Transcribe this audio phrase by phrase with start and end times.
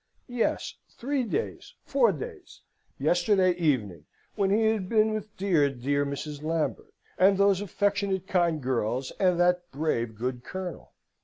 [0.33, 2.61] Yes, three days, four days,
[2.97, 6.41] yesterday evening, when he had been with dear dear Mrs.
[6.41, 10.93] Lambert, and those affectionate kind girls, and that brave good Colonel.